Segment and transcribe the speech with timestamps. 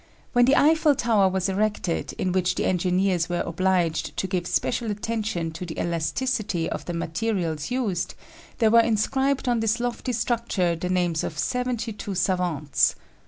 [0.33, 4.89] When the Eiffel tower was erected, in which the engineers were obliged to give special
[4.89, 8.15] attention to the elasticity of the materials used,
[8.57, 12.95] there were inscribed on this lofty structure the names of seventy two savants.